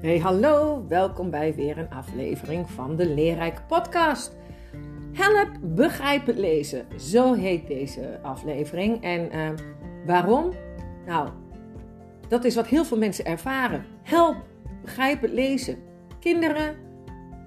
Hey 0.00 0.18
hallo, 0.18 0.84
welkom 0.88 1.30
bij 1.30 1.54
weer 1.54 1.78
een 1.78 1.90
aflevering 1.90 2.70
van 2.70 2.96
de 2.96 3.14
Leerrijke 3.14 3.62
Podcast. 3.62 4.36
Help 5.12 5.48
begrijpen 5.60 6.38
lezen, 6.38 6.86
zo 6.98 7.34
heet 7.34 7.66
deze 7.66 8.18
aflevering. 8.22 9.02
En 9.02 9.36
uh, 9.36 9.48
waarom? 10.06 10.52
Nou, 11.06 11.28
dat 12.28 12.44
is 12.44 12.54
wat 12.54 12.66
heel 12.66 12.84
veel 12.84 12.98
mensen 12.98 13.24
ervaren. 13.24 13.84
Help 14.02 14.36
begrijpen 14.82 15.34
lezen. 15.34 15.78
Kinderen, 16.20 16.76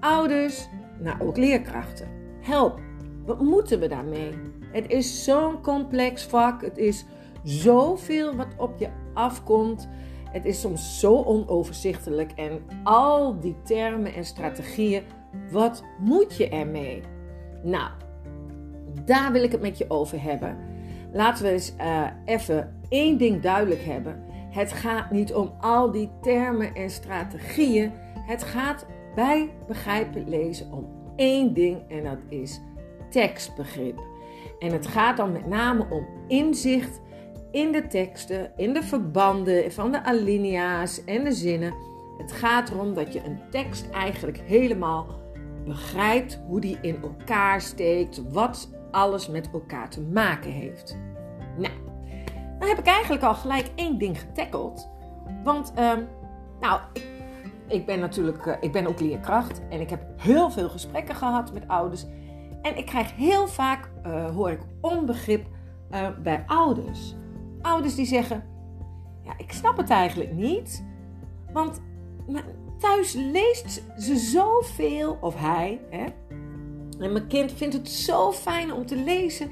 ouders, 0.00 0.68
nou 0.98 1.20
ook 1.20 1.36
leerkrachten. 1.36 2.08
Help, 2.40 2.80
wat 3.24 3.40
moeten 3.40 3.80
we 3.80 3.88
daarmee? 3.88 4.30
Het 4.72 4.90
is 4.90 5.24
zo'n 5.24 5.60
complex 5.62 6.24
vak, 6.24 6.62
het 6.62 6.78
is 6.78 7.04
zoveel 7.42 8.36
wat 8.36 8.54
op 8.56 8.78
je 8.78 8.88
afkomt. 9.14 9.88
Het 10.34 10.44
is 10.44 10.60
soms 10.60 11.00
zo 11.00 11.22
onoverzichtelijk 11.22 12.32
en 12.32 12.60
al 12.82 13.40
die 13.40 13.56
termen 13.62 14.14
en 14.14 14.24
strategieën, 14.24 15.02
wat 15.50 15.84
moet 15.98 16.36
je 16.36 16.48
ermee? 16.48 17.02
Nou, 17.62 17.90
daar 19.04 19.32
wil 19.32 19.42
ik 19.42 19.52
het 19.52 19.60
met 19.60 19.78
je 19.78 19.90
over 19.90 20.22
hebben. 20.22 20.56
Laten 21.12 21.44
we 21.44 21.50
eens 21.50 21.74
uh, 21.80 22.06
even 22.24 22.80
één 22.88 23.18
ding 23.18 23.42
duidelijk 23.42 23.84
hebben. 23.84 24.24
Het 24.50 24.72
gaat 24.72 25.10
niet 25.10 25.34
om 25.34 25.52
al 25.60 25.90
die 25.90 26.10
termen 26.20 26.74
en 26.74 26.90
strategieën. 26.90 27.92
Het 28.26 28.42
gaat 28.42 28.86
bij 29.14 29.50
begrijpen 29.66 30.28
lezen 30.28 30.72
om 30.72 30.86
één 31.16 31.54
ding 31.54 31.78
en 31.88 32.04
dat 32.04 32.18
is 32.28 32.60
tekstbegrip. 33.10 34.00
En 34.58 34.72
het 34.72 34.86
gaat 34.86 35.16
dan 35.16 35.32
met 35.32 35.46
name 35.46 35.86
om 35.90 36.06
inzicht 36.28 37.00
in 37.54 37.72
de 37.72 37.86
teksten, 37.86 38.52
in 38.56 38.72
de 38.72 38.82
verbanden 38.82 39.72
van 39.72 39.92
de 39.92 40.04
alinea's 40.04 41.04
en 41.04 41.24
de 41.24 41.32
zinnen. 41.32 41.74
Het 42.18 42.32
gaat 42.32 42.70
erom 42.70 42.94
dat 42.94 43.12
je 43.12 43.24
een 43.24 43.40
tekst 43.50 43.90
eigenlijk 43.90 44.38
helemaal 44.38 45.06
begrijpt 45.64 46.40
hoe 46.46 46.60
die 46.60 46.78
in 46.80 47.02
elkaar 47.02 47.60
steekt, 47.60 48.22
wat 48.32 48.70
alles 48.90 49.28
met 49.28 49.50
elkaar 49.52 49.90
te 49.90 50.00
maken 50.00 50.50
heeft. 50.50 50.96
Nou, 51.56 51.72
dan 52.58 52.68
heb 52.68 52.78
ik 52.78 52.86
eigenlijk 52.86 53.22
al 53.22 53.34
gelijk 53.34 53.70
één 53.74 53.98
ding 53.98 54.20
getackeld. 54.20 54.88
Want, 55.44 55.72
uh, 55.78 55.92
nou, 56.60 56.80
ik, 56.92 57.06
ik, 57.68 57.86
ben 57.86 58.00
natuurlijk, 58.00 58.46
uh, 58.46 58.54
ik 58.60 58.72
ben 58.72 58.86
ook 58.86 59.00
leerkracht 59.00 59.62
en 59.68 59.80
ik 59.80 59.90
heb 59.90 60.02
heel 60.16 60.50
veel 60.50 60.68
gesprekken 60.68 61.14
gehad 61.14 61.52
met 61.52 61.68
ouders. 61.68 62.06
En 62.62 62.76
ik 62.76 62.86
krijg 62.86 63.16
heel 63.16 63.46
vaak, 63.46 63.90
uh, 64.06 64.30
hoor 64.30 64.50
ik 64.50 64.60
onbegrip 64.80 65.46
uh, 65.90 66.08
bij 66.22 66.44
ouders 66.46 67.14
ouders 67.64 67.94
die 67.94 68.06
zeggen: 68.06 68.44
Ja, 69.22 69.32
ik 69.36 69.52
snap 69.52 69.76
het 69.76 69.90
eigenlijk 69.90 70.32
niet. 70.32 70.84
Want 71.52 71.80
thuis 72.78 73.12
leest 73.12 73.82
ze 73.98 74.16
zoveel, 74.16 75.18
of 75.20 75.34
hij, 75.36 75.80
hè? 75.90 76.04
En 76.98 77.12
mijn 77.12 77.26
kind 77.26 77.52
vindt 77.52 77.74
het 77.74 77.88
zo 77.88 78.32
fijn 78.32 78.72
om 78.72 78.86
te 78.86 78.96
lezen 78.96 79.50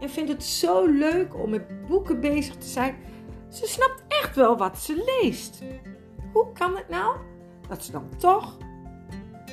en 0.00 0.10
vindt 0.10 0.30
het 0.30 0.44
zo 0.44 0.86
leuk 0.86 1.34
om 1.36 1.50
met 1.50 1.86
boeken 1.86 2.20
bezig 2.20 2.56
te 2.56 2.66
zijn. 2.66 2.96
Ze 3.48 3.66
snapt 3.66 4.04
echt 4.08 4.36
wel 4.36 4.56
wat 4.56 4.78
ze 4.78 5.18
leest. 5.20 5.62
Hoe 6.32 6.52
kan 6.52 6.76
het 6.76 6.88
nou 6.88 7.16
dat 7.68 7.84
ze 7.84 7.92
dan 7.92 8.08
toch 8.18 8.56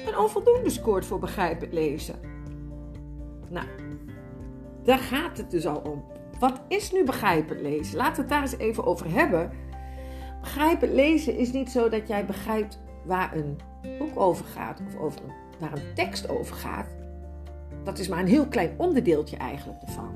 een 0.07 0.17
onvoldoende 0.17 0.69
scoort 0.69 1.05
voor 1.05 1.19
begrijpend 1.19 1.73
lezen? 1.73 2.19
Nou, 3.49 3.67
daar 4.83 4.99
gaat 4.99 5.37
het 5.37 5.51
dus 5.51 5.65
al 5.65 5.77
om. 5.77 6.05
Wat 6.39 6.61
is 6.67 6.91
nu 6.91 7.03
begrijpend 7.03 7.61
lezen? 7.61 7.97
Laten 7.97 8.15
we 8.15 8.21
het 8.21 8.29
daar 8.29 8.41
eens 8.41 8.57
even 8.57 8.85
over 8.85 9.11
hebben. 9.11 9.51
Begrijpend 10.41 10.93
lezen 10.93 11.37
is 11.37 11.51
niet 11.51 11.71
zo 11.71 11.89
dat 11.89 12.07
jij 12.07 12.25
begrijpt 12.25 12.79
waar 13.05 13.35
een 13.35 13.59
boek 13.97 14.19
over 14.19 14.45
gaat 14.45 14.81
of 14.87 14.95
over 14.95 15.21
waar 15.59 15.73
een 15.73 15.93
tekst 15.95 16.29
over 16.29 16.55
gaat. 16.55 16.87
Dat 17.83 17.99
is 17.99 18.07
maar 18.07 18.19
een 18.19 18.27
heel 18.27 18.47
klein 18.47 18.73
onderdeeltje 18.77 19.37
eigenlijk 19.37 19.81
ervan. 19.81 20.11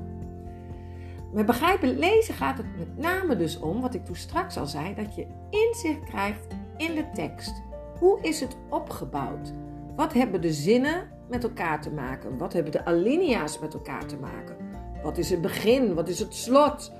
Met 1.32 1.46
begrijpen 1.46 1.98
lezen 1.98 2.34
gaat 2.34 2.56
het 2.56 2.78
met 2.78 2.98
name 2.98 3.36
dus 3.36 3.58
om, 3.58 3.80
wat 3.80 3.94
ik 3.94 4.04
toen 4.04 4.16
straks 4.16 4.56
al 4.56 4.66
zei, 4.66 4.94
dat 4.94 5.14
je 5.14 5.26
inzicht 5.50 6.04
krijgt 6.04 6.46
in 6.76 6.94
de 6.94 7.04
tekst. 7.14 7.62
Hoe 7.98 8.18
is 8.20 8.40
het 8.40 8.56
opgebouwd? 8.68 9.52
Wat 9.96 10.12
hebben 10.12 10.40
de 10.40 10.52
zinnen 10.52 11.08
met 11.28 11.44
elkaar 11.44 11.80
te 11.80 11.90
maken? 11.90 12.38
Wat 12.38 12.52
hebben 12.52 12.72
de 12.72 12.84
alinea's 12.84 13.58
met 13.58 13.74
elkaar 13.74 14.06
te 14.06 14.16
maken? 14.16 14.56
Wat 15.02 15.18
is 15.18 15.30
het 15.30 15.40
begin? 15.40 15.94
Wat 15.94 16.08
is 16.08 16.18
het 16.18 16.34
slot? 16.34 16.92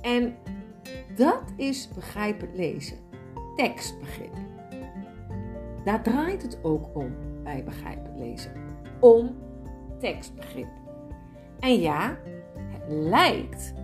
En 0.00 0.36
dat 1.16 1.42
is 1.56 1.88
begrijpend 1.94 2.56
lezen. 2.56 2.96
Tekstbegrip. 3.56 4.34
Daar 5.84 6.02
draait 6.02 6.42
het 6.42 6.58
ook 6.62 6.96
om 6.96 7.14
bij 7.42 7.64
begrijpend 7.64 8.18
lezen. 8.18 8.52
Om 9.00 9.36
tekstbegrip. 9.98 10.68
En 11.60 11.80
ja, 11.80 12.16
het 12.56 12.82
lijkt 12.88 13.74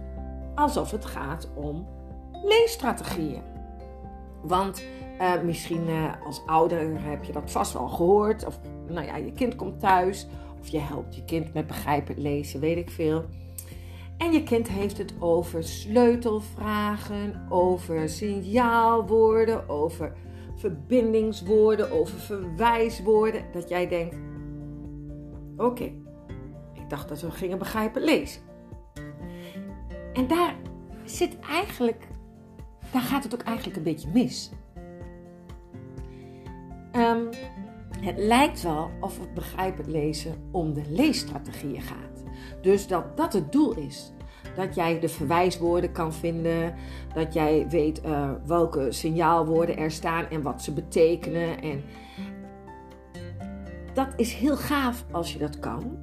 alsof 0.55 0.91
het 0.91 1.05
gaat 1.05 1.49
om 1.55 1.87
leesstrategieën. 2.45 3.43
Want 4.43 4.85
uh, 5.21 5.43
misschien 5.43 5.89
uh, 5.89 6.12
als 6.27 6.43
ouder 6.47 7.03
heb 7.03 7.25
je 7.25 7.33
dat 7.33 7.51
vast 7.51 7.73
wel 7.73 7.89
gehoord. 7.89 8.47
Of 8.47 8.61
nou 8.89 9.07
ja, 9.07 9.17
je 9.17 9.33
kind 9.33 9.57
komt 9.57 9.81
thuis. 9.81 10.27
Of 10.61 10.69
je 10.69 10.79
helpt 10.79 11.15
je 11.15 11.25
kind 11.25 11.55
met 11.55 11.67
begrijpend 11.67 12.19
lezen, 12.19 12.61
weet 12.61 12.77
ik 12.77 12.91
veel. 12.91 13.25
En 14.22 14.33
je 14.33 14.43
kind 14.43 14.69
heeft 14.69 14.99
het 14.99 15.15
over 15.19 15.65
sleutelvragen, 15.65 17.47
over 17.49 18.09
signaalwoorden, 18.09 19.69
over 19.69 20.12
verbindingswoorden, 20.55 21.91
over 21.91 22.19
verwijswoorden. 22.19 23.44
Dat 23.53 23.69
jij 23.69 23.88
denkt: 23.88 24.16
oké, 25.56 25.84
ik 26.72 26.88
dacht 26.88 27.09
dat 27.09 27.21
we 27.21 27.31
gingen 27.31 27.59
begrijpen 27.59 28.03
lezen. 28.03 28.43
En 30.12 30.27
daar 30.27 30.56
zit 31.05 31.38
eigenlijk, 31.38 32.09
daar 32.93 33.03
gaat 33.03 33.25
het 33.25 33.34
ook 33.34 33.43
eigenlijk 33.43 33.77
een 33.77 33.82
beetje 33.82 34.09
mis. 34.12 34.50
Um, 36.97 37.28
het 38.00 38.19
lijkt 38.19 38.62
wel 38.62 38.91
of 39.00 39.19
het 39.19 39.34
begrijpen 39.34 39.91
lezen 39.91 40.34
om 40.50 40.72
de 40.72 40.82
leesstrategieën 40.88 41.82
gaat. 41.82 42.12
Dus 42.60 42.87
dat 42.87 43.16
dat 43.16 43.32
het 43.32 43.53
doel 43.53 43.75
is. 43.75 44.12
Dat 44.56 44.75
jij 44.75 45.00
de 45.00 45.09
verwijswoorden 45.09 45.93
kan 45.93 46.12
vinden, 46.12 46.75
dat 47.15 47.34
jij 47.34 47.69
weet 47.69 48.04
uh, 48.04 48.31
welke 48.47 48.93
signaalwoorden 48.93 49.76
er 49.76 49.91
staan 49.91 50.28
en 50.28 50.43
wat 50.43 50.62
ze 50.62 50.72
betekenen. 50.72 51.60
En 51.62 51.82
dat 53.94 54.09
is 54.16 54.32
heel 54.32 54.56
gaaf 54.56 55.04
als 55.10 55.32
je 55.32 55.38
dat 55.38 55.59
kan. 55.59 55.98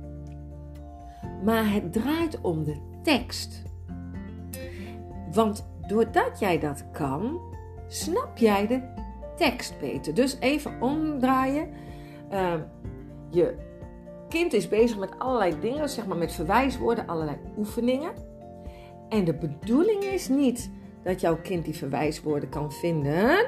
Maar 1.43 1.71
het 1.71 1.93
draait 1.93 2.41
om 2.41 2.63
de 2.63 2.75
tekst. 3.03 3.63
Want 5.31 5.69
doordat 5.87 6.39
jij 6.39 6.59
dat 6.59 6.85
kan, 6.91 7.39
snap 7.87 8.37
jij 8.37 8.67
de 8.67 8.81
tekst 9.35 9.79
beter. 9.79 10.13
Dus 10.13 10.37
even 10.39 10.81
omdraaien. 10.81 11.69
Uh, 12.31 12.53
je 13.29 13.55
kind 14.29 14.53
is 14.53 14.67
bezig 14.67 14.97
met 14.97 15.19
allerlei 15.19 15.59
dingen, 15.59 15.89
zeg 15.89 16.07
maar 16.07 16.17
met 16.17 16.31
verwijswoorden, 16.31 17.07
allerlei 17.07 17.37
oefeningen. 17.57 18.11
En 19.09 19.25
de 19.25 19.33
bedoeling 19.33 20.03
is 20.03 20.27
niet 20.27 20.71
dat 21.03 21.21
jouw 21.21 21.37
kind 21.41 21.65
die 21.65 21.75
verwijswoorden 21.75 22.49
kan 22.49 22.71
vinden, 22.71 23.47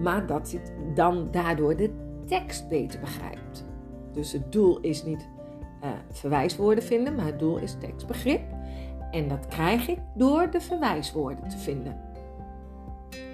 maar 0.00 0.26
dat 0.26 0.50
hij 0.50 0.60
dan 0.94 1.28
daardoor 1.30 1.76
de 1.76 1.90
tekst 2.26 2.68
beter 2.68 3.00
begrijpt. 3.00 3.66
Dus 4.12 4.32
het 4.32 4.52
doel 4.52 4.80
is 4.80 5.04
niet 5.04 5.28
uh, 5.84 5.90
verwijswoorden 6.10 6.84
vinden, 6.84 7.14
maar 7.14 7.26
het 7.26 7.38
doel 7.38 7.56
is 7.56 7.76
tekstbegrip. 7.80 8.42
En 9.10 9.28
dat 9.28 9.46
krijg 9.48 9.88
ik 9.88 9.98
door 10.14 10.50
de 10.50 10.60
verwijswoorden 10.60 11.48
te 11.48 11.58
vinden. 11.58 12.00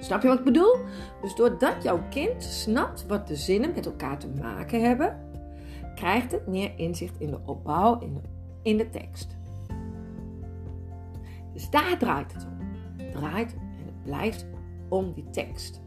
Snap 0.01 0.23
je 0.23 0.29
wat 0.29 0.39
ik 0.39 0.45
bedoel? 0.45 0.77
Dus 1.23 1.35
doordat 1.35 1.83
jouw 1.83 2.01
kind 2.11 2.43
snapt 2.43 3.07
wat 3.07 3.29
de 3.29 3.37
zinnen 3.37 3.73
met 3.75 3.87
elkaar 3.87 4.19
te 4.19 4.29
maken 4.41 4.83
hebben, 4.83 5.30
krijgt 6.01 6.33
het 6.33 6.47
meer 6.47 6.73
inzicht 6.77 7.21
in 7.21 7.31
de 7.31 7.41
opbouw, 7.45 7.99
in 7.99 8.15
de, 8.15 8.21
in 8.63 8.77
de 8.77 8.91
tekst. 8.91 9.37
Dus 11.53 11.71
daar 11.71 11.99
draait 11.99 12.33
het 12.33 12.47
om. 12.47 12.67
Het 12.97 13.13
draait 13.13 13.55
en 13.55 13.87
het 13.87 14.03
blijft 14.03 14.47
om 14.89 15.13
die 15.13 15.31
tekst. 15.31 15.81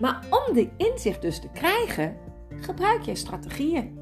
Maar 0.00 0.26
om 0.30 0.54
die 0.54 0.70
inzicht 0.76 1.22
dus 1.22 1.40
te 1.40 1.48
krijgen, 1.48 2.16
gebruik 2.60 3.02
je 3.02 3.14
strategieën. 3.14 3.98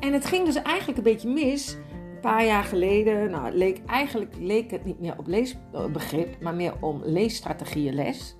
En 0.00 0.12
het 0.12 0.26
ging 0.26 0.44
dus 0.44 0.62
eigenlijk 0.62 0.98
een 0.98 1.04
beetje 1.04 1.28
mis 1.28 1.76
een 1.90 2.20
paar 2.20 2.44
jaar 2.44 2.64
geleden, 2.64 3.30
nou, 3.30 3.54
leek, 3.54 3.80
eigenlijk 3.86 4.34
leek 4.38 4.70
het 4.70 4.84
niet 4.84 5.00
meer 5.00 5.18
op 5.18 5.26
leesbegrip, 5.26 6.40
maar 6.40 6.54
meer 6.54 6.74
om 6.80 7.00
leesstrategieënles. 7.04 8.36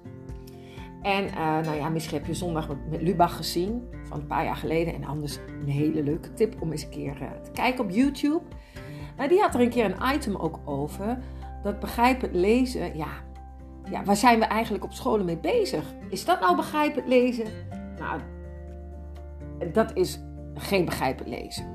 En 1.02 1.24
uh, 1.24 1.34
nou 1.36 1.76
ja, 1.76 1.88
misschien 1.88 2.18
heb 2.18 2.26
je 2.26 2.34
zondag 2.34 2.68
met 2.90 3.02
Lubach 3.02 3.36
gezien 3.36 3.88
van 4.04 4.20
een 4.20 4.26
paar 4.26 4.44
jaar 4.44 4.56
geleden. 4.56 4.94
En 4.94 5.04
anders 5.04 5.38
een 5.60 5.68
hele 5.68 6.02
leuke 6.02 6.32
tip 6.32 6.62
om 6.62 6.70
eens 6.70 6.82
een 6.82 6.90
keer 6.90 7.22
uh, 7.22 7.28
te 7.42 7.50
kijken 7.50 7.84
op 7.84 7.90
YouTube. 7.90 8.42
Maar 9.16 9.28
die 9.28 9.40
had 9.40 9.54
er 9.54 9.60
een 9.60 9.70
keer 9.70 9.84
een 9.84 10.14
item 10.14 10.36
ook 10.36 10.58
over. 10.64 11.18
Dat 11.62 11.80
begrijpen 11.80 12.34
lezen, 12.34 12.96
ja, 12.96 13.08
ja, 13.90 14.04
waar 14.04 14.16
zijn 14.16 14.38
we 14.38 14.44
eigenlijk 14.44 14.84
op 14.84 14.92
scholen 14.92 15.24
mee 15.24 15.38
bezig? 15.38 15.84
Is 16.10 16.24
dat 16.24 16.40
nou 16.40 16.56
begrijpend 16.56 17.06
lezen? 17.06 17.46
Nou, 17.98 18.20
dat 19.72 19.96
is 19.96 20.20
geen 20.54 20.84
begrijpend 20.84 21.28
lezen. 21.28 21.66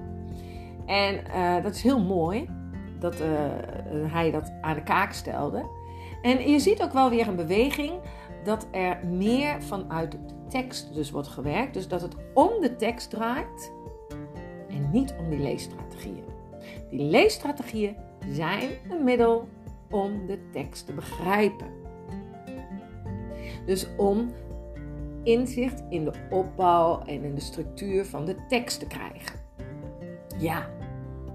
En 0.86 1.24
uh, 1.36 1.64
dat 1.64 1.76
is 1.76 1.82
heel 1.82 2.04
mooi 2.04 2.50
dat 3.00 3.16
hij 4.08 4.32
dat 4.32 4.52
aan 4.62 4.76
de 4.76 4.84
kaak 4.84 5.14
stelde. 5.14 5.66
En 6.22 6.50
je 6.50 6.60
ziet 6.60 6.82
ook 6.82 6.94
wel 6.94 7.10
weer 7.10 7.28
een 7.28 7.36
beweging 7.36 7.94
dat 8.46 8.68
er 8.72 9.08
meer 9.08 9.64
vanuit 9.64 10.12
de 10.12 10.18
tekst 10.50 10.94
dus 10.94 11.12
wordt 11.12 11.28
gewerkt. 11.28 11.74
Dus 11.74 11.88
dat 11.88 12.02
het 12.02 12.16
om 12.34 12.62
de 12.62 12.76
tekst 12.76 13.10
draait 13.10 13.72
en 14.70 14.90
niet 14.92 15.16
om 15.20 15.30
die 15.30 15.40
leesstrategieën. 15.40 16.24
Die 16.90 17.00
leesstrategieën 17.00 17.96
zijn 18.30 18.70
een 18.90 19.04
middel 19.04 19.48
om 19.90 20.26
de 20.28 20.50
tekst 20.52 20.86
te 20.86 20.94
begrijpen. 20.94 21.68
Dus 23.66 23.88
om 23.98 24.34
inzicht 25.24 25.84
in 25.90 26.04
de 26.04 26.12
opbouw 26.30 27.02
en 27.06 27.24
in 27.24 27.36
de 27.36 27.42
structuur 27.42 28.06
van 28.06 28.26
de 28.26 28.36
tekst 28.48 28.80
te 28.80 28.88
krijgen. 28.88 29.40
Ja, 30.38 30.70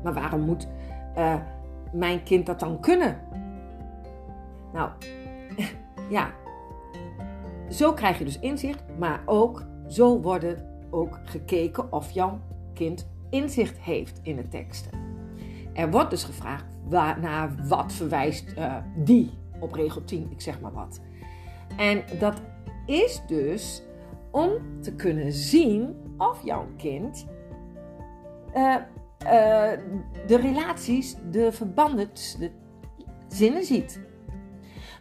maar 0.03 0.15
waarom 0.15 0.41
moet 0.41 0.69
uh, 1.17 1.41
mijn 1.93 2.23
kind 2.23 2.47
dat 2.47 2.61
dan 2.61 2.81
kunnen? 2.81 3.21
Nou, 4.73 4.91
ja, 6.11 6.31
zo 7.71 7.93
krijg 7.93 8.19
je 8.19 8.25
dus 8.25 8.39
inzicht, 8.39 8.83
maar 8.99 9.23
ook 9.27 9.65
zo 9.89 10.21
wordt 10.21 10.45
ook 10.91 11.19
gekeken 11.25 11.93
of 11.93 12.11
jouw 12.11 12.41
kind 12.75 13.09
inzicht 13.31 13.79
heeft 13.79 14.21
in 14.23 14.37
de 14.37 14.49
teksten. 14.49 14.91
Er 15.73 15.91
wordt 15.91 16.11
dus 16.11 16.25
gevraagd 16.25 16.65
naar 17.21 17.55
wat 17.69 17.93
verwijst 17.93 18.55
uh, 18.59 18.77
die 18.97 19.31
op 19.61 19.73
regel 19.73 20.05
10, 20.05 20.29
ik 20.31 20.41
zeg 20.41 20.61
maar 20.61 20.73
wat. 20.73 21.01
En 21.77 22.03
dat 22.19 22.41
is 22.87 23.23
dus 23.27 23.83
om 24.31 24.51
te 24.81 24.95
kunnen 24.95 25.33
zien 25.33 25.95
of 26.19 26.45
jouw 26.45 26.67
kind 26.77 27.27
uh, 28.57 28.77
uh, 29.25 29.73
de 30.27 30.37
relaties, 30.37 31.17
de 31.31 31.53
verbanden, 31.53 32.09
de 32.39 32.51
zinnen 33.29 33.65
ziet. 33.65 34.01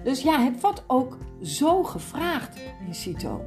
Dus 0.04 0.22
ja, 0.22 0.44
het 0.44 0.62
wordt 0.62 0.84
ook 0.88 1.18
zo 1.42 1.84
gevraagd 1.84 2.60
in 2.88 2.94
CITO. 2.94 3.42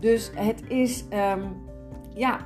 Dus 0.00 0.30
het 0.34 0.62
is, 0.68 1.04
um, 1.12 1.62
ja, 2.14 2.38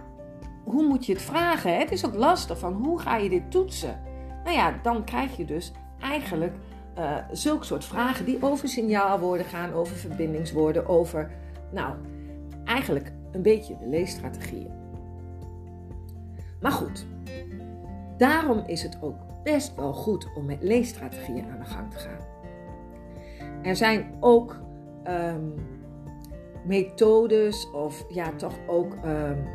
hoe 0.65 0.87
moet 0.87 1.07
je 1.07 1.13
het 1.13 1.23
vragen? 1.23 1.79
Het 1.79 1.93
is 1.93 2.07
ook 2.07 2.15
lastig 2.15 2.59
van 2.59 2.73
hoe 2.73 2.99
ga 2.99 3.17
je 3.17 3.29
dit 3.29 3.51
toetsen? 3.51 4.01
Nou 4.45 4.57
ja, 4.57 4.79
dan 4.83 5.05
krijg 5.05 5.37
je 5.37 5.45
dus 5.45 5.73
eigenlijk 6.01 6.55
uh, 6.99 7.17
zulke 7.33 7.65
soort 7.65 7.85
vragen 7.85 8.25
die 8.25 8.43
over 8.43 8.69
signaalwoorden 8.69 9.47
gaan, 9.47 9.73
over 9.73 9.97
verbindingswoorden, 9.97 10.87
over, 10.87 11.31
nou, 11.73 11.95
eigenlijk 12.65 13.13
een 13.33 13.43
beetje 13.43 13.77
de 13.79 13.89
leesstrategieën. 13.89 14.71
Maar 16.61 16.73
goed, 16.73 17.07
daarom 18.17 18.63
is 18.67 18.83
het 18.83 18.99
ook 19.01 19.26
best 19.53 19.75
wel 19.75 19.93
goed 19.93 20.29
om 20.35 20.45
met 20.45 20.63
leesstrategieën 20.63 21.51
aan 21.51 21.59
de 21.59 21.65
gang 21.65 21.91
te 21.91 21.99
gaan. 21.99 22.27
Er 23.63 23.77
zijn 23.77 24.17
ook 24.21 24.61
um, 25.09 25.55
methodes 26.65 27.71
of 27.71 28.05
ja, 28.09 28.33
toch 28.33 28.55
ook 28.67 28.97
um, 29.05 29.49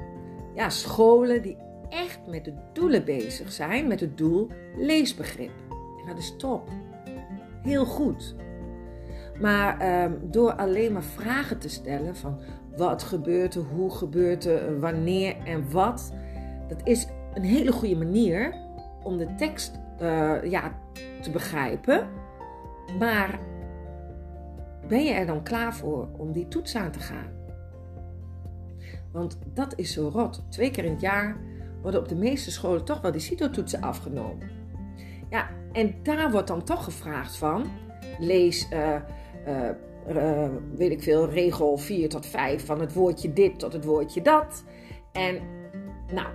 ja, 0.56 0.70
scholen 0.70 1.42
die 1.42 1.58
echt 1.90 2.20
met 2.28 2.46
de 2.46 2.54
doelen 2.74 3.06
bezig 3.06 3.52
zijn, 3.52 3.88
met 3.88 4.00
het 4.00 4.18
doel 4.18 4.48
leesbegrip. 4.78 5.52
En 6.02 6.08
dat 6.08 6.18
is 6.18 6.36
top. 6.38 6.70
Heel 7.62 7.86
goed. 7.86 8.36
Maar 9.40 10.04
um, 10.04 10.20
door 10.32 10.54
alleen 10.54 10.94
maar 10.94 11.04
vragen 11.04 11.60
te 11.60 11.70
stellen 11.70 12.16
van 12.16 12.40
wat 12.76 13.04
gebeurt 13.04 13.56
er, 13.56 13.62
hoe 13.62 13.92
gebeurt 13.92 14.46
er, 14.46 14.80
wanneer 14.80 15.36
en 15.46 15.72
wat, 15.72 16.14
dat 16.68 16.82
is 16.84 17.08
een 17.34 17.44
hele 17.44 17.72
goede 17.72 17.96
manier 17.96 18.54
om 19.04 19.18
de 19.18 19.36
tekst 19.36 19.81
uh, 20.02 20.44
ja, 20.44 20.80
te 21.22 21.32
begrijpen. 21.32 22.08
Maar 23.00 23.40
ben 24.88 25.04
je 25.04 25.12
er 25.12 25.26
dan 25.26 25.44
klaar 25.44 25.76
voor 25.76 26.08
om 26.18 26.32
die 26.32 26.48
toets 26.48 26.76
aan 26.76 26.92
te 26.92 27.00
gaan? 27.00 27.40
Want 29.12 29.38
dat 29.54 29.74
is 29.76 29.94
zo 29.94 30.10
rot. 30.14 30.44
Twee 30.50 30.72
keer 30.72 30.86
in 30.86 30.92
het 30.92 31.02
jaar 31.02 31.38
worden 31.82 32.00
op 32.00 32.08
de 32.08 32.16
meeste 32.16 32.52
scholen 32.52 32.86
toch 32.86 33.02
wel 33.02 33.12
die 33.12 33.22
CITO-toetsen 33.22 33.82
afgenomen. 33.82 34.50
Ja, 35.30 35.50
en 35.72 35.96
daar 36.04 36.32
wordt 36.32 36.48
dan 36.48 36.64
toch 36.64 36.84
gevraagd 36.84 37.38
van, 37.38 37.66
lees, 38.20 38.68
uh, 38.74 38.96
uh, 39.48 40.50
weet 40.76 40.92
ik 40.92 41.04
veel, 41.04 41.30
regel 41.30 41.78
4 41.78 42.10
tot 42.10 42.26
5 42.26 42.66
van 42.66 42.80
het 42.80 42.94
woordje 42.94 43.34
dit 43.34 43.60
tot 43.60 43.74
het 43.74 43.86
woordje 43.86 44.22
dat. 44.22 44.64
En 45.12 45.40
nou, 46.14 46.28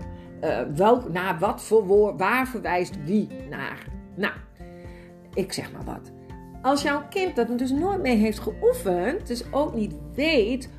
uh, 0.44 1.04
naar 1.12 1.38
wat 1.38 1.62
voor 1.62 1.86
woord, 1.86 2.18
waar 2.18 2.46
verwijst 2.46 3.04
wie 3.04 3.28
naar? 3.50 3.86
Nou, 4.14 4.34
ik 5.34 5.52
zeg 5.52 5.72
maar 5.72 5.84
wat. 5.84 6.12
Als 6.62 6.82
jouw 6.82 7.02
kind 7.10 7.36
dat 7.36 7.58
dus 7.58 7.70
nooit 7.70 8.02
meer 8.02 8.16
heeft 8.16 8.38
geoefend, 8.38 9.26
dus 9.26 9.52
ook 9.52 9.74
niet 9.74 9.94
weet, 10.14 10.70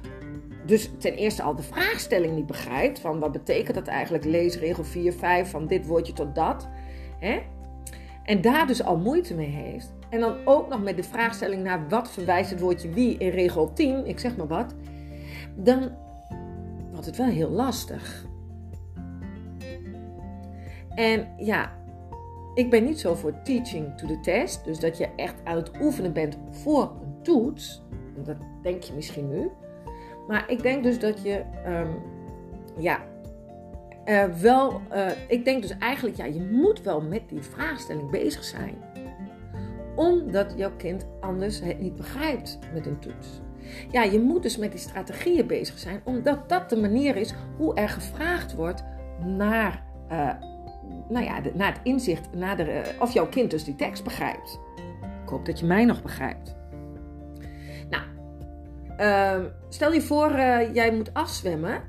dus 0.66 0.92
ten 0.98 1.14
eerste 1.14 1.44
al 1.44 1.56
de 1.56 1.64
vraagstelling 1.64 2.36
niet 2.36 2.46
begrijpt, 2.46 3.00
van 3.00 3.20
wat 3.20 3.32
betekent 3.32 3.76
dat 3.76 3.88
eigenlijk, 3.88 4.26
leesregel 4.26 4.84
4, 4.84 5.14
5, 5.14 5.50
van 5.50 5.68
dit 5.68 5.86
woordje 5.86 6.14
tot 6.14 6.36
dat, 6.36 6.68
hè? 7.20 7.40
en 8.24 8.42
daar 8.42 8.68
dus 8.68 8.84
al 8.84 8.98
moeite 8.98 9.34
mee 9.34 9.50
heeft, 9.50 9.94
en 10.10 10.20
dan 10.20 10.36
ook 10.46 10.70
nog 10.70 10.84
met 10.84 10.96
de 10.96 11.04
vraagstelling 11.04 11.64
naar 11.64 11.90
wat 11.90 12.12
verwijst 12.12 12.50
het 12.50 12.60
woordje 12.60 12.90
wie 12.90 13.18
in 13.18 13.30
regel 13.30 13.74
10, 13.74 14.06
ik 14.06 14.20
zeg 14.20 14.38
maar 14.38 14.48
wat, 14.48 14.76
dan 15.56 15.92
wordt 16.92 17.06
het 17.06 17.18
wel 17.18 17.28
heel 17.28 17.50
lastig. 17.50 18.27
En 20.98 21.28
ja, 21.38 21.72
ik 22.54 22.70
ben 22.70 22.84
niet 22.84 23.00
zo 23.00 23.16
voor 23.16 23.42
teaching 23.42 23.98
to 23.98 24.08
the 24.08 24.20
test. 24.20 24.66
Dus 24.66 24.80
dat 24.80 24.98
je 24.98 25.08
echt 25.16 25.36
aan 25.44 25.56
het 25.56 25.72
oefenen 25.82 26.14
bent 26.14 26.38
voor 26.50 26.82
een 26.84 27.22
toets. 27.22 27.84
Dat 28.24 28.38
denk 28.64 28.84
je 28.84 28.94
misschien 28.94 29.30
nu. 29.30 29.50
Maar 30.28 30.52
ik 30.52 30.62
denk 30.62 30.84
dus 30.84 31.00
dat 31.00 31.22
je, 31.22 31.44
um, 31.68 32.02
ja, 32.78 33.00
uh, 34.06 34.24
wel, 34.24 34.82
uh, 34.94 35.10
ik 35.28 35.46
denk 35.46 35.62
dus 35.62 35.78
eigenlijk, 35.78 36.18
ja, 36.18 36.26
je 36.26 36.50
moet 36.52 36.82
wel 36.82 37.02
met 37.02 37.30
die 37.30 37.42
vraagstelling 37.42 38.10
bezig 38.10 38.44
zijn. 38.44 38.76
Omdat 39.96 40.54
jouw 40.56 40.76
kind 40.78 41.08
anders 41.20 41.60
het 41.60 41.80
niet 41.80 41.96
begrijpt 41.96 42.60
met 42.74 42.86
een 42.86 43.00
toets. 43.00 43.42
Ja, 43.92 44.04
je 44.04 44.20
moet 44.20 44.44
dus 44.44 44.58
met 44.58 44.72
die 44.72 44.80
strategieën 44.80 45.48
bezig 45.48 45.78
zijn, 45.78 46.02
omdat 46.04 46.50
dat 46.50 46.70
de 46.70 46.78
manier 46.78 47.16
is 47.16 47.34
hoe 47.58 47.76
er 47.76 47.90
gevraagd 47.90 48.56
wordt 48.56 48.84
naar 49.24 49.84
uh, 50.12 50.30
nou 51.10 51.26
ja, 51.26 51.42
naar 51.54 51.74
het 51.74 51.82
inzicht 51.84 52.34
naar 52.34 52.58
de, 52.58 52.64
eh, 52.64 53.02
of 53.02 53.14
jouw 53.14 53.28
kind 53.28 53.52
dus 53.52 53.64
die 53.64 53.76
tekst 53.76 54.04
begrijpt. 54.04 54.60
Ik 55.24 55.30
hoop 55.30 55.46
dat 55.46 55.60
je 55.60 55.66
mij 55.66 55.86
nog 55.86 56.02
begrijpt. 56.02 56.56
Nou, 57.90 58.04
uh, 59.00 59.46
stel 59.70 59.94
je 59.94 60.02
voor, 60.02 60.32
uh, 60.32 60.74
jij 60.74 60.92
moet 60.92 61.14
afzwemmen 61.14 61.82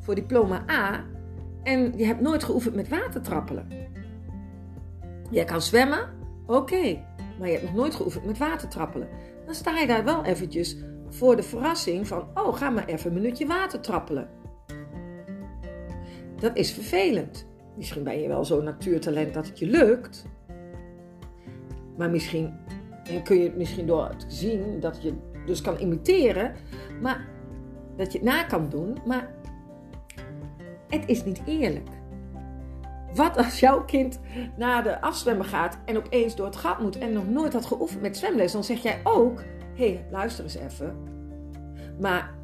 voor 0.00 0.14
diploma 0.14 0.64
A 0.70 1.04
en 1.62 1.92
je 1.96 2.04
hebt 2.04 2.20
nooit 2.20 2.44
geoefend 2.44 2.74
met 2.74 2.88
watertrappelen. 2.88 3.66
Jij 5.30 5.44
kan 5.44 5.62
zwemmen, 5.62 6.08
oké, 6.46 7.04
maar 7.38 7.48
je 7.48 7.52
hebt 7.52 7.64
nog 7.64 7.74
nooit 7.74 7.94
geoefend 7.94 8.24
met 8.24 8.38
watertrappelen. 8.38 9.08
Dan 9.44 9.54
sta 9.54 9.78
je 9.78 9.86
daar 9.86 10.04
wel 10.04 10.24
eventjes 10.24 10.76
voor 11.08 11.36
de 11.36 11.42
verrassing 11.42 12.08
van, 12.08 12.28
oh, 12.34 12.56
ga 12.56 12.70
maar 12.70 12.86
even 12.86 13.06
een 13.10 13.16
minuutje 13.16 13.46
watertrappelen. 13.46 14.28
Dat 16.36 16.56
is 16.56 16.72
vervelend. 16.72 17.50
Misschien 17.74 18.04
ben 18.04 18.20
je 18.20 18.28
wel 18.28 18.44
zo'n 18.44 18.64
natuurtalent 18.64 19.34
dat 19.34 19.46
het 19.46 19.58
je 19.58 19.66
lukt. 19.66 20.26
Maar 21.96 22.10
misschien 22.10 22.54
en 23.04 23.22
kun 23.22 23.36
je 23.36 23.44
het 23.44 23.56
misschien 23.56 23.86
door 23.86 24.16
te 24.16 24.26
zien 24.28 24.80
dat 24.80 25.02
je 25.02 25.14
dus 25.46 25.60
kan 25.60 25.78
imiteren, 25.78 26.54
maar 27.00 27.28
dat 27.96 28.12
je 28.12 28.18
het 28.18 28.26
na 28.26 28.42
kan 28.42 28.68
doen, 28.68 28.98
maar 29.06 29.34
het 30.88 31.02
is 31.06 31.24
niet 31.24 31.42
eerlijk. 31.46 31.88
Wat 33.14 33.36
als 33.36 33.60
jouw 33.60 33.84
kind 33.84 34.20
naar 34.56 34.82
de 34.82 35.00
afzwemmen 35.00 35.46
gaat 35.46 35.78
en 35.84 35.96
opeens 35.96 36.36
door 36.36 36.46
het 36.46 36.56
gat 36.56 36.80
moet 36.80 36.98
en 36.98 37.12
nog 37.12 37.28
nooit 37.28 37.52
had 37.52 37.66
geoefend 37.66 38.02
met 38.02 38.16
zwemles, 38.16 38.52
dan 38.52 38.64
zeg 38.64 38.82
jij 38.82 39.00
ook: 39.04 39.42
hé, 39.74 39.92
hey, 39.92 40.06
luister 40.10 40.44
eens 40.44 40.56
even. 40.56 40.96
Maar 42.00 42.34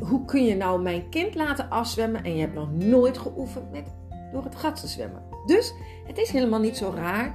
hoe 0.00 0.24
kun 0.24 0.44
je 0.44 0.56
nou 0.56 0.82
mijn 0.82 1.08
kind 1.08 1.34
laten 1.34 1.70
afzwemmen 1.70 2.24
en 2.24 2.34
je 2.34 2.40
hebt 2.40 2.54
nog 2.54 2.72
nooit 2.72 3.18
geoefend 3.18 3.70
met 3.70 3.84
door 4.34 4.44
het 4.44 4.56
gat 4.56 4.80
te 4.80 4.86
zwemmen. 4.86 5.22
Dus 5.46 5.74
het 6.06 6.18
is 6.18 6.30
helemaal 6.30 6.60
niet 6.60 6.76
zo 6.76 6.92
raar 6.94 7.34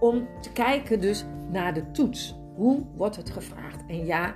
om 0.00 0.28
te 0.40 0.52
kijken 0.52 1.00
dus 1.00 1.24
naar 1.50 1.74
de 1.74 1.90
toets. 1.90 2.36
Hoe 2.54 2.82
wordt 2.96 3.16
het 3.16 3.30
gevraagd? 3.30 3.84
En 3.86 4.06
ja, 4.06 4.34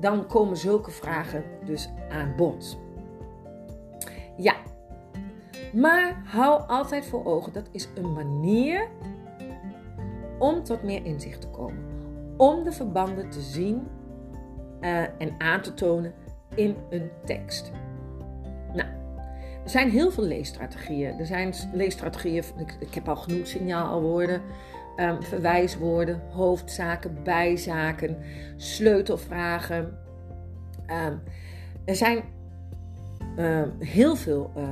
dan 0.00 0.26
komen 0.26 0.56
zulke 0.56 0.90
vragen 0.90 1.44
dus 1.64 1.88
aan 2.10 2.32
bod. 2.36 2.78
Ja, 4.36 4.54
maar 5.72 6.22
hou 6.24 6.62
altijd 6.66 7.06
voor 7.06 7.24
ogen, 7.24 7.52
dat 7.52 7.68
is 7.70 7.88
een 7.94 8.12
manier 8.12 8.88
om 10.38 10.62
tot 10.62 10.82
meer 10.82 11.04
inzicht 11.04 11.40
te 11.40 11.48
komen. 11.48 11.84
Om 12.36 12.64
de 12.64 12.72
verbanden 12.72 13.30
te 13.30 13.40
zien 13.40 13.86
uh, 14.80 15.00
en 15.00 15.34
aan 15.38 15.60
te 15.60 15.74
tonen 15.74 16.14
in 16.54 16.76
een 16.90 17.10
tekst. 17.24 17.70
Er 19.68 19.74
zijn 19.74 19.90
heel 19.90 20.10
veel 20.10 20.24
leesstrategieën. 20.24 21.18
Er 21.18 21.26
zijn 21.26 21.54
leesstrategieën, 21.72 22.44
ik, 22.58 22.76
ik 22.80 22.94
heb 22.94 23.08
al 23.08 23.16
genoemd, 23.16 23.48
signaalwoorden, 23.48 24.42
um, 24.96 25.22
verwijswoorden, 25.22 26.20
hoofdzaken, 26.30 27.22
bijzaken, 27.22 28.16
sleutelvragen. 28.56 29.98
Um, 31.06 31.20
er 31.84 31.96
zijn 31.96 32.22
uh, 33.38 33.62
heel 33.78 34.16
veel 34.16 34.52
uh, 34.56 34.68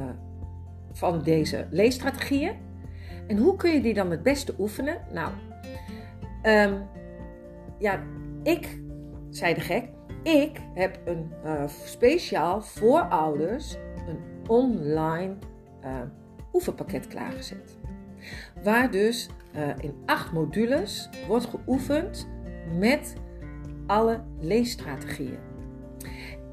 van 0.93 1.23
deze 1.23 1.67
leesstrategieën. 1.71 2.53
En 3.27 3.37
hoe 3.37 3.57
kun 3.57 3.73
je 3.73 3.81
die 3.81 3.95
dan 3.95 4.11
het 4.11 4.23
beste 4.23 4.55
oefenen? 4.59 4.97
Nou, 5.13 5.31
ja, 7.79 8.03
ik, 8.43 8.81
zei 9.31 9.55
de 9.55 9.61
gek, 9.61 9.89
ik 10.23 10.61
heb 10.75 10.99
een 11.05 11.33
uh, 11.45 11.69
speciaal 11.69 12.63
voor 12.63 13.01
ouders 13.01 13.77
online 14.47 15.35
uh, 15.85 16.01
oefenpakket 16.53 17.07
klaargezet. 17.07 17.79
Waar 18.63 18.91
dus 18.91 19.29
uh, 19.57 19.69
in 19.81 19.95
acht 20.07 20.33
modules 20.33 21.09
wordt 21.29 21.47
geoefend 21.47 22.29
met 22.79 23.17
alle 23.87 24.21
leesstrategieën. 24.41 25.39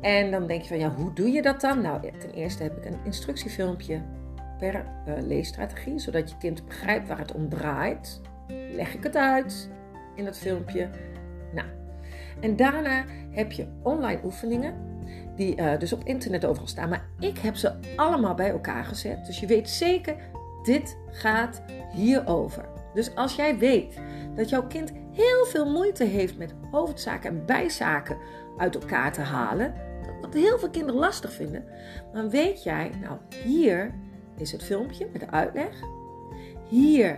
En 0.02 0.32
dan 0.32 0.48
denk 0.48 0.62
je 0.62 0.68
van 0.68 0.80
ja, 0.80 0.94
hoe 0.94 1.14
doe 1.14 1.32
je 1.32 1.42
dat 1.42 1.62
dan? 1.62 1.82
Nou, 1.82 2.12
ten 2.18 2.32
eerste 2.32 2.64
heb 2.64 2.78
ik 2.78 2.86
een 2.86 3.00
instructiefilmpje 3.04 4.02
per 4.58 4.86
uh, 5.08 5.14
leesstrategie, 5.22 6.00
zodat 6.00 6.30
je 6.30 6.38
kind 6.38 6.66
begrijpt 6.66 7.08
waar 7.08 7.18
het 7.18 7.32
om 7.32 7.50
draait. 7.50 8.22
Leg 8.72 8.94
ik 8.94 9.04
het 9.04 9.16
uit 9.16 9.70
in 10.16 10.26
het 10.26 10.38
filmpje. 10.38 10.90
Nou, 11.54 11.68
en 12.40 12.56
daarna 12.56 13.06
heb 13.30 13.52
je 13.52 13.68
online 13.82 14.20
oefeningen 14.24 14.93
die 15.36 15.58
uh, 15.58 15.78
dus 15.80 15.94
op 15.94 16.04
internet 16.04 16.46
overal 16.46 16.68
staan. 16.68 16.90
Maar 16.90 17.06
ik 17.20 17.38
heb 17.38 17.56
ze 17.56 17.72
allemaal 17.96 18.34
bij 18.34 18.50
elkaar 18.50 18.84
gezet. 18.84 19.26
Dus 19.26 19.40
je 19.40 19.48
weet 19.48 19.70
zeker, 19.70 20.16
dit 20.64 20.98
gaat 21.12 21.62
hierover. 21.92 22.66
Dus 22.94 23.16
als 23.16 23.36
jij 23.36 23.58
weet 23.58 24.00
dat 24.36 24.50
jouw 24.50 24.68
kind 24.68 24.92
heel 25.12 25.46
veel 25.46 25.72
moeite 25.72 26.04
heeft 26.04 26.38
met 26.38 26.54
hoofdzaken 26.72 27.30
en 27.30 27.46
bijzaken 27.46 28.18
uit 28.58 28.76
elkaar 28.76 29.14
te 29.14 29.22
halen, 29.22 29.74
wat 30.22 30.34
heel 30.34 30.60
veel 30.60 30.70
kinderen 30.70 31.00
lastig 31.00 31.34
vinden, 31.34 31.66
dan 32.14 32.30
weet 32.30 32.64
jij, 32.64 32.92
nou 33.02 33.18
hier 33.44 33.94
is 34.38 34.52
het 34.52 34.64
filmpje 34.64 35.08
met 35.12 35.22
de 35.22 35.30
uitleg. 35.30 35.82
Hier 36.70 37.16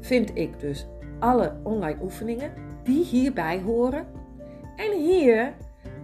vind 0.00 0.30
ik 0.34 0.60
dus 0.60 0.86
alle 1.18 1.56
online 1.62 1.98
oefeningen 2.02 2.52
die 2.84 3.04
hierbij 3.04 3.60
horen. 3.60 4.06
En 4.76 4.92
hier 4.98 5.54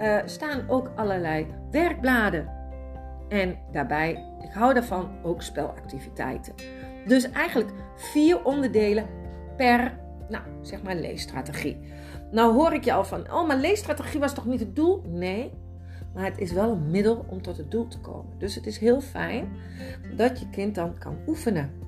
uh, 0.00 0.19
staan 0.25 0.69
ook 0.69 0.91
allerlei 0.97 1.47
werkbladen. 1.71 2.49
En 3.29 3.59
daarbij, 3.73 4.11
ik 4.43 4.53
hou 4.53 4.75
daarvan, 4.75 5.09
ook 5.23 5.43
spelactiviteiten. 5.43 6.55
Dus 7.07 7.31
eigenlijk 7.31 7.71
vier 7.97 8.45
onderdelen 8.45 9.07
per, 9.57 9.99
nou, 10.29 10.43
zeg 10.61 10.83
maar 10.83 10.97
leesstrategie. 10.97 11.81
Nou 12.31 12.55
hoor 12.55 12.73
ik 12.73 12.85
je 12.85 12.93
al 12.93 13.05
van, 13.05 13.33
oh, 13.33 13.47
maar 13.47 13.57
leesstrategie 13.57 14.21
was 14.21 14.35
toch 14.35 14.47
niet 14.47 14.61
het 14.61 14.76
doel? 14.76 15.03
Nee, 15.07 15.53
maar 16.14 16.25
het 16.25 16.38
is 16.38 16.53
wel 16.53 16.71
een 16.71 16.91
middel 16.91 17.25
om 17.29 17.43
tot 17.43 17.57
het 17.57 17.71
doel 17.71 17.88
te 17.88 18.00
komen. 18.00 18.38
Dus 18.38 18.55
het 18.55 18.67
is 18.67 18.79
heel 18.79 19.00
fijn 19.00 19.49
dat 20.17 20.41
je 20.41 20.50
kind 20.50 20.75
dan 20.75 20.99
kan 20.99 21.17
oefenen. 21.26 21.83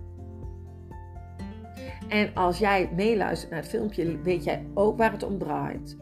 En 2.08 2.34
als 2.34 2.58
jij 2.58 2.90
meeluistert 2.96 3.50
naar 3.50 3.60
het 3.60 3.68
filmpje, 3.68 4.20
weet 4.22 4.44
jij 4.44 4.66
ook 4.74 4.98
waar 4.98 5.12
het 5.12 5.22
om 5.22 5.38
draait. 5.38 5.96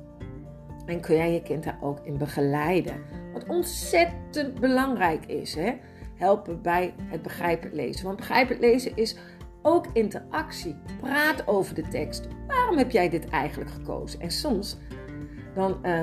En 0.86 1.00
kun 1.00 1.16
jij 1.16 1.32
je 1.32 1.42
kind 1.42 1.64
daar 1.64 1.78
ook 1.80 1.98
in 2.02 2.18
begeleiden. 2.18 3.00
Wat 3.32 3.46
ontzettend 3.48 4.60
belangrijk 4.60 5.26
is. 5.26 5.54
Hè? 5.54 5.72
Helpen 6.16 6.62
bij 6.62 6.94
het 7.02 7.22
begrijpend 7.22 7.72
lezen. 7.72 8.04
Want 8.04 8.16
begrijpend 8.16 8.60
lezen 8.60 8.96
is 8.96 9.16
ook 9.62 9.86
interactie. 9.92 10.76
Praat 11.00 11.46
over 11.48 11.74
de 11.74 11.88
tekst. 11.88 12.28
Waarom 12.46 12.78
heb 12.78 12.90
jij 12.90 13.08
dit 13.08 13.28
eigenlijk 13.28 13.70
gekozen? 13.70 14.20
En 14.20 14.30
soms 14.30 14.78
dan 15.54 15.78
uh, 15.82 16.02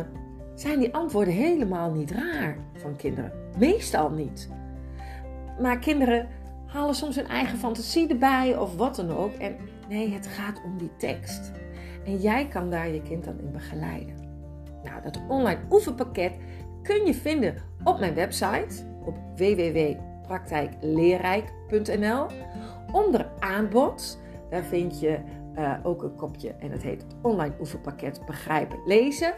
zijn 0.55 0.79
die 0.79 0.93
antwoorden 0.93 1.33
helemaal 1.33 1.91
niet 1.91 2.11
raar 2.11 2.57
van 2.73 2.95
kinderen. 2.95 3.31
Meestal 3.57 4.09
niet. 4.09 4.49
Maar 5.59 5.79
kinderen 5.79 6.27
halen 6.65 6.95
soms 6.95 7.15
hun 7.15 7.27
eigen 7.27 7.57
fantasie 7.57 8.07
erbij 8.09 8.57
of 8.57 8.75
wat 8.75 8.95
dan 8.95 9.09
ook. 9.09 9.33
En 9.33 9.55
nee, 9.89 10.13
het 10.13 10.27
gaat 10.27 10.61
om 10.65 10.77
die 10.77 10.91
tekst. 10.97 11.51
En 12.05 12.17
jij 12.17 12.47
kan 12.47 12.69
daar 12.69 12.89
je 12.89 13.01
kind 13.01 13.23
dan 13.23 13.39
in 13.39 13.51
begeleiden. 13.51 14.20
Nou, 14.83 15.01
dat 15.03 15.19
online 15.27 15.59
oefenpakket 15.69 16.33
kun 16.83 17.05
je 17.05 17.13
vinden 17.13 17.55
op 17.83 17.99
mijn 17.99 18.13
website 18.13 18.85
op 19.05 19.15
www.praktijkleerrijk.nl. 19.35 22.25
Onder 22.91 23.29
aanbod, 23.39 24.19
daar 24.49 24.63
vind 24.63 24.99
je 24.99 25.19
uh, 25.57 25.73
ook 25.83 26.03
een 26.03 26.15
kopje 26.15 26.55
en 26.59 26.71
het 26.71 26.83
heet 26.83 27.01
het 27.01 27.15
online 27.21 27.55
oefenpakket 27.59 28.21
Begrijpen 28.25 28.79
Lezen. 28.85 29.33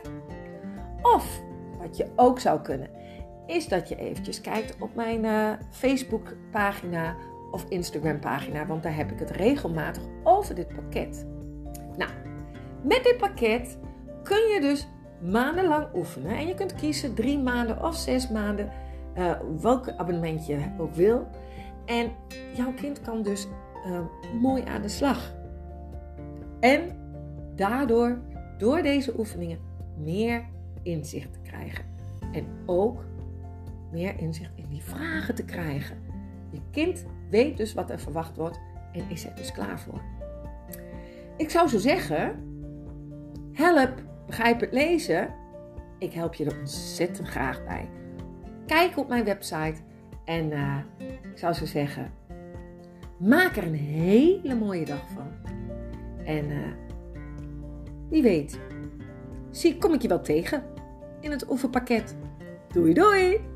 Of 1.01 1.41
wat 1.79 1.97
je 1.97 2.07
ook 2.15 2.39
zou 2.39 2.61
kunnen, 2.61 2.89
is 3.47 3.67
dat 3.67 3.89
je 3.89 3.95
eventjes 3.95 4.41
kijkt 4.41 4.75
op 4.79 4.95
mijn 4.95 5.23
uh, 5.23 5.49
Facebook 5.69 6.35
pagina 6.51 7.15
of 7.51 7.65
Instagram 7.69 8.19
pagina, 8.19 8.65
want 8.65 8.83
daar 8.83 8.95
heb 8.95 9.11
ik 9.11 9.19
het 9.19 9.31
regelmatig 9.31 10.03
over 10.23 10.55
dit 10.55 10.67
pakket. 10.67 11.25
Nou, 11.97 12.11
met 12.83 13.03
dit 13.03 13.17
pakket 13.17 13.77
kun 14.23 14.47
je 14.47 14.61
dus 14.61 14.87
maandenlang 15.31 15.87
oefenen. 15.95 16.37
En 16.37 16.47
je 16.47 16.53
kunt 16.53 16.75
kiezen 16.75 17.13
drie 17.13 17.39
maanden 17.39 17.83
of 17.83 17.95
zes 17.95 18.29
maanden, 18.29 18.71
uh, 19.17 19.31
welk 19.61 19.89
abonnement 19.89 20.45
je 20.45 20.59
ook 20.77 20.93
wil. 20.93 21.27
En 21.85 22.11
jouw 22.55 22.73
kind 22.73 23.01
kan 23.01 23.21
dus 23.21 23.47
uh, 23.87 23.99
mooi 24.41 24.63
aan 24.63 24.81
de 24.81 24.87
slag. 24.87 25.33
En 26.59 26.81
daardoor, 27.55 28.17
door 28.57 28.81
deze 28.81 29.19
oefeningen, 29.19 29.59
meer 29.97 30.45
inzicht 30.81 31.33
te 31.33 31.39
krijgen. 31.39 31.85
En 32.31 32.45
ook 32.65 33.03
meer 33.91 34.19
inzicht 34.19 34.51
in 34.55 34.67
die 34.69 34.83
vragen 34.83 35.35
te 35.35 35.45
krijgen. 35.45 35.97
Je 36.49 36.59
kind 36.71 37.05
weet 37.29 37.57
dus 37.57 37.73
wat 37.73 37.89
er 37.89 37.99
verwacht 37.99 38.37
wordt 38.37 38.59
en 38.91 39.09
is 39.09 39.25
er 39.25 39.35
dus 39.35 39.51
klaar 39.51 39.79
voor. 39.79 40.01
Ik 41.37 41.49
zou 41.49 41.67
zo 41.67 41.77
zeggen: 41.77 42.35
help, 43.51 44.01
begrijp 44.25 44.59
het 44.59 44.73
lezen. 44.73 45.33
Ik 45.99 46.13
help 46.13 46.33
je 46.33 46.45
er 46.45 46.59
ontzettend 46.59 47.27
graag 47.27 47.63
bij. 47.63 47.89
Kijk 48.65 48.97
op 48.97 49.07
mijn 49.07 49.23
website 49.23 49.81
en 50.25 50.51
uh, 50.51 50.77
ik 51.31 51.37
zou 51.37 51.53
zo 51.53 51.65
zeggen: 51.65 52.11
maak 53.19 53.55
er 53.55 53.63
een 53.63 53.75
hele 53.75 54.55
mooie 54.55 54.85
dag 54.85 55.07
van. 55.13 55.31
En 56.25 56.49
uh, 56.49 56.57
wie 58.09 58.21
weet, 58.21 58.59
zie, 59.51 59.77
kom 59.77 59.93
ik 59.93 60.01
je 60.01 60.07
wel 60.07 60.21
tegen 60.21 60.63
in 61.19 61.31
het 61.31 61.49
oefenpakket. 61.49 62.15
Doei 62.67 62.93
doei! 62.93 63.52